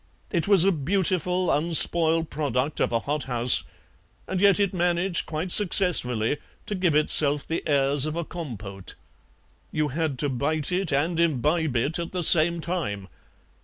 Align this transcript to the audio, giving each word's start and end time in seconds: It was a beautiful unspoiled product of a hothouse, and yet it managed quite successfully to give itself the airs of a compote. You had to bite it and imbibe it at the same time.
It 0.31 0.47
was 0.47 0.63
a 0.65 0.71
beautiful 0.71 1.51
unspoiled 1.51 2.31
product 2.31 2.79
of 2.79 2.91
a 2.91 3.01
hothouse, 3.01 3.65
and 4.27 4.41
yet 4.41 4.59
it 4.59 4.73
managed 4.73 5.27
quite 5.27 5.51
successfully 5.51 6.39
to 6.65 6.73
give 6.73 6.95
itself 6.95 7.47
the 7.47 7.61
airs 7.67 8.07
of 8.07 8.15
a 8.15 8.25
compote. 8.25 8.95
You 9.71 9.89
had 9.89 10.17
to 10.17 10.27
bite 10.29 10.71
it 10.71 10.91
and 10.91 11.19
imbibe 11.19 11.75
it 11.75 11.99
at 11.99 12.13
the 12.13 12.23
same 12.23 12.61
time. 12.61 13.09